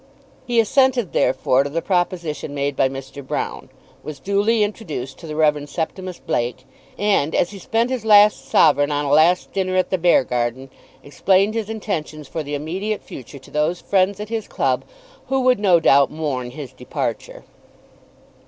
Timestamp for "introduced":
4.63-5.19